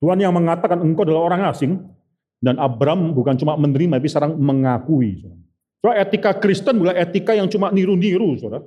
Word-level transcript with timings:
Tuhan 0.00 0.20
yang 0.20 0.32
mengatakan 0.36 0.80
engkau 0.84 1.08
adalah 1.08 1.32
orang 1.32 1.48
asing, 1.48 1.80
dan 2.44 2.60
Abram 2.60 3.16
bukan 3.16 3.34
cuma 3.40 3.56
menerima, 3.56 3.96
tapi 3.96 4.08
sekarang 4.12 4.36
mengakui. 4.36 5.24
So, 5.80 5.92
etika 5.92 6.36
Kristen 6.36 6.76
bukan 6.76 6.96
etika 6.98 7.32
yang 7.32 7.48
cuma 7.48 7.72
niru-niru, 7.72 8.36
saudara. 8.36 8.64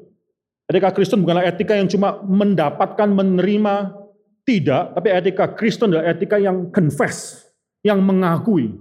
Etika 0.70 0.94
Kristen 0.94 1.22
bukanlah 1.26 1.46
etika 1.50 1.74
yang 1.78 1.90
cuma 1.90 2.22
mendapatkan, 2.26 3.10
menerima, 3.10 3.94
tidak. 4.46 4.98
Tapi 4.98 5.08
etika 5.14 5.46
Kristen 5.54 5.94
adalah 5.94 6.14
etika 6.14 6.38
yang 6.42 6.70
confess, 6.74 7.46
yang 7.86 8.02
mengakui. 8.02 8.74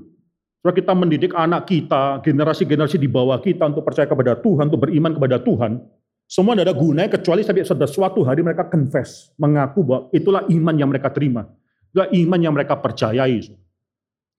Saudara 0.61 0.75
kita 0.77 0.93
mendidik 0.97 1.33
anak 1.37 1.69
kita, 1.69 2.21
generasi-generasi 2.25 2.97
di 3.01 3.09
bawah 3.09 3.41
kita 3.41 3.69
untuk 3.69 3.85
percaya 3.85 4.09
kepada 4.09 4.37
Tuhan, 4.37 4.69
untuk 4.73 4.89
beriman 4.89 5.17
kepada 5.17 5.37
Tuhan. 5.41 5.81
Semua 6.29 6.53
tidak 6.53 6.69
ada 6.69 6.77
gunanya 6.77 7.11
kecuali 7.17 7.41
sampai 7.41 7.65
suatu 7.89 8.21
hari 8.21 8.45
mereka 8.45 8.69
confess, 8.69 9.33
mengaku 9.41 9.81
bahwa 9.81 10.13
itulah 10.13 10.45
iman 10.45 10.75
yang 10.77 10.93
mereka 10.93 11.09
terima. 11.09 11.49
Itulah 11.99 12.15
iman 12.15 12.39
yang 12.39 12.55
mereka 12.55 12.79
percayai. 12.79 13.43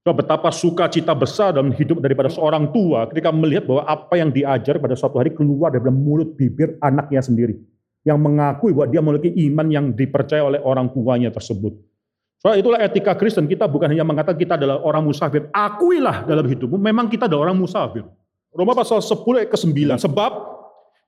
So, 0.07 0.15
betapa 0.15 0.47
sukacita 0.47 1.11
besar 1.11 1.51
dalam 1.51 1.75
hidup 1.75 1.99
daripada 1.99 2.31
seorang 2.31 2.71
tua 2.71 3.03
ketika 3.11 3.35
melihat 3.35 3.67
bahwa 3.67 3.83
apa 3.83 4.15
yang 4.15 4.31
diajar 4.31 4.79
pada 4.79 4.95
suatu 4.95 5.19
hari 5.19 5.35
keluar 5.35 5.75
dari 5.75 5.83
mulut 5.91 6.39
bibir 6.39 6.79
anaknya 6.79 7.19
sendiri. 7.19 7.59
Yang 8.07 8.15
mengakui 8.15 8.71
bahwa 8.71 8.87
dia 8.87 9.01
memiliki 9.03 9.35
iman 9.51 9.67
yang 9.67 9.85
dipercaya 9.91 10.39
oleh 10.39 10.63
orang 10.63 10.87
tuanya 10.95 11.27
tersebut. 11.35 11.75
So, 12.39 12.55
itulah 12.55 12.79
etika 12.79 13.11
Kristen. 13.19 13.51
Kita 13.51 13.67
bukan 13.67 13.91
hanya 13.91 14.07
mengatakan 14.07 14.39
kita 14.39 14.55
adalah 14.55 14.79
orang 14.79 15.03
musafir. 15.03 15.51
Akuilah 15.51 16.23
dalam 16.23 16.47
hidupmu, 16.47 16.79
memang 16.79 17.11
kita 17.11 17.27
adalah 17.27 17.51
orang 17.51 17.59
musafir. 17.59 18.07
Roma 18.55 18.71
pasal 18.71 19.03
10 19.03 19.19
ayat 19.35 19.51
ke-9. 19.51 19.99
Sebab 19.99 20.31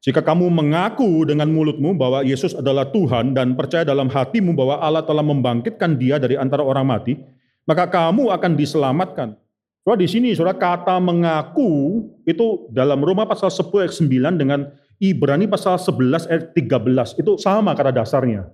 jika 0.02 0.26
kamu 0.26 0.50
mengaku 0.50 1.30
dengan 1.30 1.46
mulutmu 1.54 1.94
bahwa 1.94 2.26
Yesus 2.26 2.58
adalah 2.58 2.90
Tuhan 2.90 3.38
dan 3.38 3.54
percaya 3.54 3.86
dalam 3.86 4.10
hatimu 4.10 4.58
bahwa 4.58 4.82
Allah 4.82 5.06
telah 5.06 5.22
membangkitkan 5.22 5.94
dia 6.02 6.18
dari 6.18 6.34
antara 6.42 6.66
orang 6.66 6.90
mati, 6.90 7.22
maka 7.70 7.86
kamu 7.86 8.34
akan 8.34 8.58
diselamatkan. 8.58 9.38
So, 9.86 9.94
di 9.94 10.10
sini 10.10 10.34
saudara 10.34 10.58
kata 10.58 10.98
mengaku 10.98 12.02
itu 12.26 12.66
dalam 12.74 13.02
Roma 13.06 13.30
pasal 13.30 13.54
10 13.54 13.70
ayat 13.86 13.94
9 13.94 14.42
dengan 14.42 14.60
Ibrani 14.98 15.46
pasal 15.46 15.78
11 15.78 16.30
ayat 16.30 16.44
13 16.58 17.22
itu 17.22 17.32
sama 17.38 17.78
kata 17.78 17.94
dasarnya. 17.94 18.50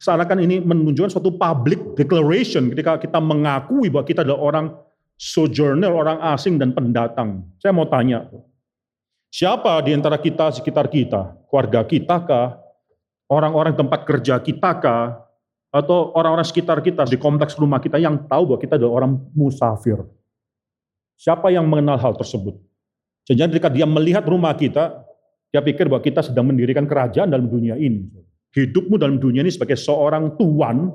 Seakan 0.00 0.40
ini 0.40 0.60
menunjukkan 0.64 1.12
suatu 1.12 1.36
public 1.36 1.96
declaration 1.96 2.72
ketika 2.72 2.96
kita 3.00 3.20
mengakui 3.20 3.92
bahwa 3.92 4.04
kita 4.04 4.24
adalah 4.24 4.40
orang 4.40 4.66
sojourner, 5.20 5.92
orang 5.92 6.16
asing 6.32 6.56
dan 6.56 6.72
pendatang. 6.72 7.44
Saya 7.60 7.76
mau 7.76 7.84
tanya, 7.84 8.24
Siapa 9.40 9.80
di 9.80 9.96
antara 9.96 10.20
kita, 10.20 10.52
sekitar 10.52 10.92
kita, 10.92 11.32
keluarga 11.48 11.80
kita 11.88 12.28
kah, 12.28 12.60
orang-orang 13.32 13.72
tempat 13.72 14.04
kerja 14.04 14.36
kita 14.36 14.76
kah, 14.76 15.16
atau 15.72 16.12
orang-orang 16.12 16.44
sekitar 16.44 16.84
kita 16.84 17.08
di 17.08 17.16
kompleks 17.16 17.56
rumah 17.56 17.80
kita 17.80 17.96
yang 17.96 18.28
tahu 18.28 18.52
bahwa 18.52 18.60
kita 18.60 18.76
adalah 18.76 19.00
orang 19.00 19.16
musafir. 19.32 19.96
Siapa 21.16 21.48
yang 21.48 21.64
mengenal 21.64 21.96
hal 21.96 22.20
tersebut? 22.20 22.52
Jadi 23.24 23.56
ketika 23.56 23.72
dia 23.72 23.88
melihat 23.88 24.28
rumah 24.28 24.52
kita, 24.52 25.08
dia 25.48 25.64
pikir 25.64 25.88
bahwa 25.88 26.04
kita 26.04 26.20
sedang 26.20 26.44
mendirikan 26.44 26.84
kerajaan 26.84 27.32
dalam 27.32 27.48
dunia 27.48 27.80
ini. 27.80 28.12
Hidupmu 28.52 29.00
dalam 29.00 29.16
dunia 29.16 29.40
ini 29.40 29.48
sebagai 29.48 29.80
seorang 29.80 30.36
tuan 30.36 30.92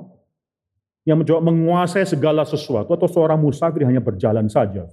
yang 1.02 1.18
mencoba 1.18 1.50
menguasai 1.50 2.06
segala 2.06 2.46
sesuatu 2.46 2.94
atau 2.94 3.10
seorang 3.10 3.42
musafir 3.42 3.82
hanya 3.82 3.98
berjalan 3.98 4.46
saja. 4.46 4.86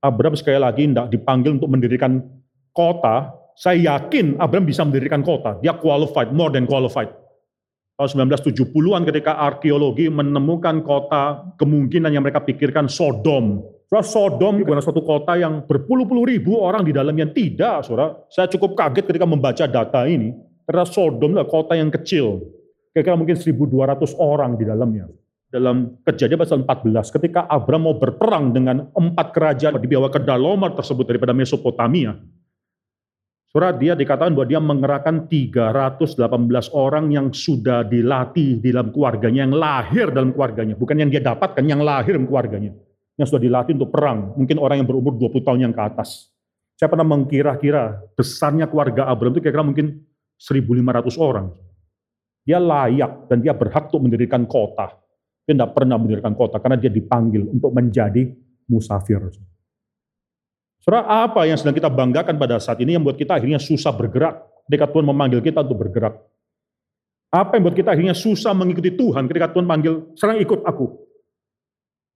Abraham 0.00 0.32
sekali 0.32 0.56
lagi 0.56 0.88
tidak 0.88 1.12
dipanggil 1.12 1.60
untuk 1.60 1.68
mendirikan 1.68 2.24
kota, 2.72 3.36
saya 3.52 4.00
yakin 4.00 4.40
Abraham 4.40 4.64
bisa 4.64 4.80
mendirikan 4.80 5.20
kota. 5.20 5.60
Dia 5.60 5.76
qualified, 5.76 6.32
more 6.32 6.48
than 6.48 6.64
qualified. 6.64 7.12
Tahun 8.00 8.32
1970-an 8.32 9.04
ketika 9.04 9.36
arkeologi 9.36 10.08
menemukan 10.08 10.80
kota 10.80 11.52
kemungkinan 11.60 12.16
yang 12.16 12.24
mereka 12.24 12.40
pikirkan 12.40 12.88
Sodom. 12.88 13.60
Saudara, 13.92 14.00
Sodom 14.08 14.64
bukan 14.64 14.80
suatu 14.80 15.04
kota 15.04 15.36
yang 15.36 15.68
berpuluh-puluh 15.68 16.24
ribu 16.24 16.56
orang 16.56 16.80
di 16.80 16.96
dalamnya. 16.96 17.28
Tidak, 17.28 17.84
saudara. 17.84 18.16
Saya 18.32 18.48
cukup 18.48 18.72
kaget 18.72 19.04
ketika 19.04 19.28
membaca 19.28 19.68
data 19.68 20.08
ini. 20.08 20.32
Karena 20.64 20.88
Sodom 20.88 21.36
adalah 21.36 21.44
kota 21.52 21.76
yang 21.76 21.92
kecil. 21.92 22.40
Kira-kira 22.96 23.20
mungkin 23.20 23.36
1.200 23.36 24.16
orang 24.16 24.56
di 24.56 24.64
dalamnya 24.64 25.04
dalam 25.50 25.98
kejadian 26.06 26.38
pasal 26.38 26.62
14 26.62 27.10
ketika 27.18 27.44
Abraham 27.50 27.90
mau 27.90 27.96
berperang 27.98 28.54
dengan 28.54 28.86
empat 28.94 29.34
kerajaan 29.34 29.82
di 29.82 29.90
bawah 29.90 30.06
kedalaman 30.06 30.78
tersebut 30.78 31.02
daripada 31.02 31.34
Mesopotamia. 31.34 32.14
Surat 33.50 33.82
dia 33.82 33.98
dikatakan 33.98 34.30
bahwa 34.30 34.46
dia 34.46 34.62
mengerahkan 34.62 35.26
318 35.26 36.70
orang 36.70 37.10
yang 37.10 37.34
sudah 37.34 37.82
dilatih 37.82 38.62
di 38.62 38.70
dalam 38.70 38.94
keluarganya, 38.94 39.42
yang 39.42 39.58
lahir 39.58 40.06
dalam 40.14 40.30
keluarganya. 40.30 40.78
Bukan 40.78 40.94
yang 40.94 41.10
dia 41.10 41.18
dapatkan, 41.18 41.58
yang 41.66 41.82
lahir 41.82 42.14
dalam 42.14 42.30
keluarganya. 42.30 42.70
Yang 43.18 43.34
sudah 43.34 43.42
dilatih 43.42 43.74
untuk 43.74 43.90
perang. 43.90 44.38
Mungkin 44.38 44.54
orang 44.54 44.78
yang 44.78 44.86
berumur 44.86 45.18
20 45.18 45.42
tahun 45.42 45.60
yang 45.66 45.74
ke 45.74 45.82
atas. 45.82 46.30
Saya 46.78 46.86
pernah 46.94 47.02
mengkira-kira 47.02 47.98
besarnya 48.14 48.70
keluarga 48.70 49.10
Abraham 49.10 49.34
itu 49.34 49.42
kira-kira 49.42 49.66
mungkin 49.66 49.98
1.500 50.38 51.18
orang. 51.18 51.50
Dia 52.46 52.62
layak 52.62 53.26
dan 53.26 53.42
dia 53.42 53.50
berhak 53.50 53.90
untuk 53.90 54.06
mendirikan 54.06 54.46
kota 54.46 54.94
dia 55.50 55.58
tidak 55.58 55.74
pernah 55.74 55.98
mendirikan 55.98 56.38
kota 56.38 56.62
karena 56.62 56.78
dia 56.78 56.94
dipanggil 56.94 57.50
untuk 57.50 57.74
menjadi 57.74 58.30
musafir. 58.70 59.18
Saudara, 60.78 61.26
apa 61.26 61.42
yang 61.42 61.58
sedang 61.58 61.74
kita 61.74 61.90
banggakan 61.90 62.38
pada 62.38 62.62
saat 62.62 62.78
ini 62.78 62.94
yang 62.94 63.02
buat 63.02 63.18
kita 63.18 63.42
akhirnya 63.42 63.58
susah 63.58 63.90
bergerak 63.90 64.38
ketika 64.70 64.86
Tuhan 64.94 65.10
memanggil 65.10 65.42
kita 65.42 65.66
untuk 65.66 65.82
bergerak? 65.82 66.14
Apa 67.34 67.58
yang 67.58 67.66
buat 67.66 67.74
kita 67.74 67.90
akhirnya 67.90 68.14
susah 68.14 68.54
mengikuti 68.54 68.94
Tuhan 68.94 69.26
ketika 69.26 69.50
Tuhan 69.50 69.66
panggil, 69.66 70.14
sekarang 70.14 70.38
ikut 70.38 70.62
aku. 70.62 70.86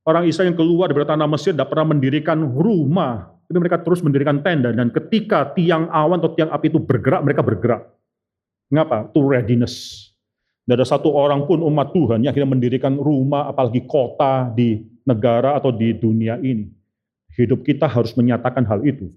Orang 0.06 0.30
Israel 0.30 0.54
yang 0.54 0.58
keluar 0.58 0.94
dari 0.94 1.02
tanah 1.02 1.26
Mesir 1.26 1.50
tidak 1.58 1.74
pernah 1.74 1.90
mendirikan 1.90 2.38
rumah, 2.38 3.34
tapi 3.50 3.58
mereka 3.58 3.82
terus 3.82 3.98
mendirikan 4.04 4.46
tenda, 4.46 4.70
dan 4.70 4.94
ketika 4.94 5.50
tiang 5.58 5.90
awan 5.90 6.22
atau 6.22 6.38
tiang 6.38 6.54
api 6.54 6.70
itu 6.70 6.78
bergerak, 6.78 7.24
mereka 7.26 7.42
bergerak. 7.42 7.82
Mengapa? 8.70 9.10
To 9.10 9.26
readiness. 9.26 10.13
Tidak 10.64 10.80
ada 10.80 10.88
satu 10.88 11.12
orang 11.12 11.44
pun 11.44 11.60
umat 11.60 11.92
Tuhan 11.92 12.24
yang 12.24 12.32
akhirnya 12.32 12.56
mendirikan 12.56 12.96
rumah, 12.96 13.52
apalagi 13.52 13.84
kota 13.84 14.48
di 14.48 14.80
negara 15.04 15.60
atau 15.60 15.68
di 15.68 15.92
dunia 15.92 16.40
ini. 16.40 16.64
Hidup 17.36 17.68
kita 17.68 17.84
harus 17.84 18.16
menyatakan 18.16 18.64
hal 18.64 18.80
itu. 18.88 19.12